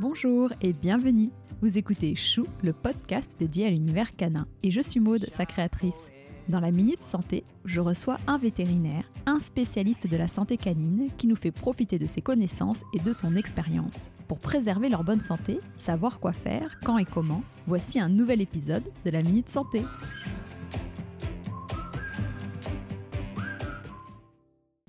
[0.00, 1.30] Bonjour et bienvenue.
[1.60, 4.46] Vous écoutez Chou, le podcast dédié à l'univers canin.
[4.62, 6.12] Et je suis Maude, sa créatrice.
[6.48, 11.26] Dans la Minute Santé, je reçois un vétérinaire, un spécialiste de la santé canine qui
[11.26, 14.10] nous fait profiter de ses connaissances et de son expérience.
[14.28, 18.88] Pour préserver leur bonne santé, savoir quoi faire, quand et comment, voici un nouvel épisode
[19.04, 19.82] de la Minute Santé.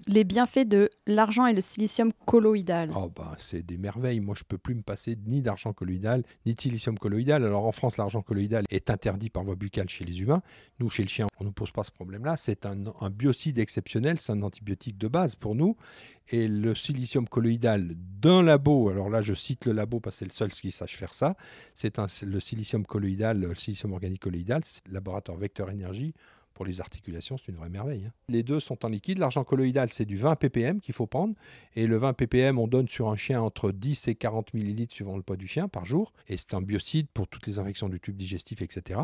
[0.09, 4.19] Les bienfaits de l'argent et le silicium colloïdal oh bah, C'est des merveilles.
[4.19, 7.43] Moi, je peux plus me passer ni d'argent colloïdal, ni de silicium colloïdal.
[7.43, 10.41] Alors en France, l'argent colloïdal est interdit par voie buccale chez les humains.
[10.79, 12.37] Nous, chez le chien, on ne nous pose pas ce problème-là.
[12.37, 15.77] C'est un, un, biocide exceptionnel, c'est un antibiotique de base pour nous.
[16.29, 20.25] Et le silicium colloïdal d'un labo, alors là je cite le labo parce que c'est
[20.25, 21.35] le seul qui sache faire ça,
[21.73, 26.13] c'est le silicium colloïdal, le silicium organique colloïdal, c'est le laboratoire Vecteur Énergie
[26.59, 28.03] pour les articulations, c'est une vraie merveille.
[28.05, 28.11] Hein.
[28.27, 29.17] Les deux sont en liquide.
[29.17, 31.33] L'argent colloïdal, c'est du 20 ppm qu'il faut prendre.
[31.77, 35.15] Et le 20 ppm, on donne sur un chien entre 10 et 40 millilitres suivant
[35.15, 36.11] le poids du chien par jour.
[36.27, 38.99] Et c'est un biocide pour toutes les infections du tube digestif, etc.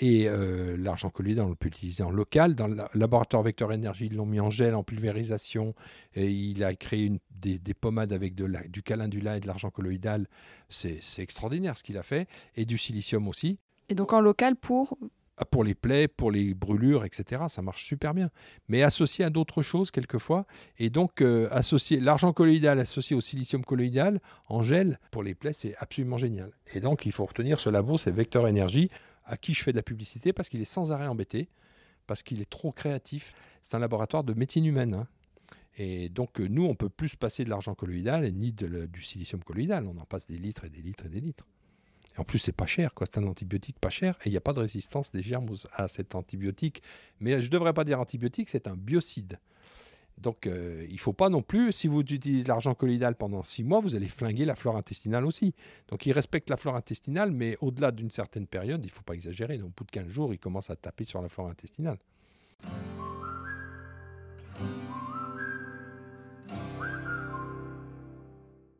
[0.00, 2.56] Et euh, l'argent colloïdal, on peut l'utiliser en local.
[2.56, 5.76] Dans le laboratoire Vecteur Énergie, ils l'ont mis en gel, en pulvérisation.
[6.16, 9.70] Et il a créé une, des, pommades avec de la, du calendula et de l'argent
[9.70, 10.26] colloïdal.
[10.70, 12.26] C'est extraordinaire ce qu'il a fait.
[12.56, 13.60] Et du silicium aussi.
[13.90, 14.98] Et donc en local pour
[15.44, 17.44] pour les plaies, pour les brûlures, etc.
[17.48, 18.30] Ça marche super bien.
[18.68, 20.46] Mais associé à d'autres choses quelquefois.
[20.78, 21.48] Et donc, euh,
[22.00, 26.50] l'argent colloïdal associé au silicium colloïdal en gel pour les plaies, c'est absolument génial.
[26.74, 28.88] Et donc, il faut retenir ce labo, c'est Vecteur Énergie,
[29.24, 31.48] à qui je fais de la publicité parce qu'il est sans arrêt embêté,
[32.06, 33.34] parce qu'il est trop créatif.
[33.62, 34.94] C'est un laboratoire de médecine humaine.
[34.94, 35.06] Hein.
[35.76, 39.86] Et donc, euh, nous, on peut plus passer de l'argent colloïdal ni du silicium colloïdal.
[39.86, 41.46] On en passe des litres et des litres et des litres
[42.18, 42.90] en plus, c'est pas cher.
[42.98, 45.88] C'est un antibiotique pas cher et il n'y a pas de résistance des germes à
[45.88, 46.82] cet antibiotique.
[47.20, 49.38] Mais je ne devrais pas dire antibiotique, c'est un biocide.
[50.18, 53.62] Donc, euh, il ne faut pas non plus, si vous utilisez l'argent colloïdal pendant six
[53.62, 55.54] mois, vous allez flinguer la flore intestinale aussi.
[55.88, 59.14] Donc, il respecte la flore intestinale, mais au-delà d'une certaine période, il ne faut pas
[59.14, 59.58] exagérer.
[59.58, 61.98] Donc, au bout de 15 jours, il commence à taper sur la flore intestinale.